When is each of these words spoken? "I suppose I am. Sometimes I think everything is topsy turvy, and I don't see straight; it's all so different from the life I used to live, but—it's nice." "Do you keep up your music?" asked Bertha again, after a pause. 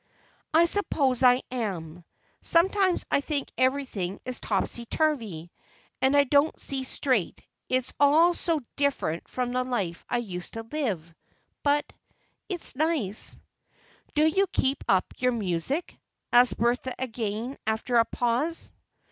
"I 0.51 0.65
suppose 0.65 1.21
I 1.21 1.43
am. 1.51 2.03
Sometimes 2.41 3.05
I 3.11 3.21
think 3.21 3.51
everything 3.55 4.19
is 4.25 4.39
topsy 4.39 4.87
turvy, 4.87 5.51
and 6.01 6.17
I 6.17 6.23
don't 6.23 6.59
see 6.59 6.83
straight; 6.85 7.43
it's 7.69 7.93
all 7.99 8.33
so 8.33 8.61
different 8.77 9.27
from 9.27 9.53
the 9.53 9.63
life 9.63 10.03
I 10.09 10.17
used 10.17 10.53
to 10.55 10.63
live, 10.63 11.13
but—it's 11.61 12.75
nice." 12.75 13.37
"Do 14.15 14.25
you 14.25 14.47
keep 14.47 14.83
up 14.87 15.13
your 15.17 15.33
music?" 15.33 15.99
asked 16.33 16.57
Bertha 16.57 16.95
again, 16.97 17.59
after 17.67 17.97
a 17.97 18.05
pause. 18.05 18.71